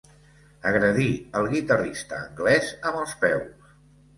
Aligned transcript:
Agredir 0.69 1.09
el 1.41 1.51
guitarrista 1.53 2.17
anglès 2.29 2.73
amb 2.93 2.99
els 3.05 3.17
peus. 3.27 3.73